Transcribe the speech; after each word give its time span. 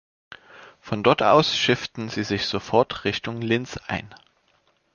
Von 0.79 1.03
dort 1.03 1.21
aus 1.21 1.55
schifften 1.55 2.09
sie 2.09 2.23
sich 2.23 2.47
sofort 2.47 3.03
Richtung 3.05 3.39
Linz 3.39 3.77
ein. 3.85 4.11